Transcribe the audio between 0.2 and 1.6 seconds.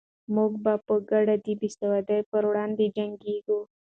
موږ به په ګډه د